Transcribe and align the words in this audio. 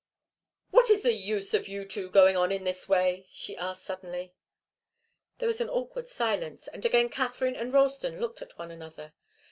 "What 0.71 0.89
is 0.89 1.03
the 1.03 1.13
use 1.13 1.53
of 1.53 1.67
you 1.67 1.85
two 1.85 2.09
going 2.09 2.35
on 2.35 2.51
in 2.51 2.63
this 2.63 2.89
way?" 2.89 3.27
she 3.29 3.55
asked 3.55 3.83
suddenly. 3.83 4.33
There 5.37 5.45
was 5.45 5.61
an 5.61 5.69
awkward 5.69 6.07
silence, 6.07 6.67
and 6.67 6.83
again 6.83 7.07
Katharine 7.09 7.55
and 7.55 7.71
Ralston 7.71 8.19
looked 8.19 8.41
at 8.41 8.57
one 8.57 8.71
another. 8.71 9.13